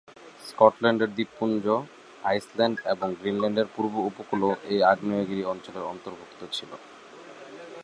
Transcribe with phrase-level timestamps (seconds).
[0.47, 1.65] স্কটল্যান্ডের দ্বীপপুঞ্জ,
[2.23, 6.71] আইসল্যান্ড এবং গ্রিনল্যান্ডের পূর্ব-উপকূলও এ আগ্নেয়গিরি অঞ্চলের অন্তর্ভুক্ত ছিল।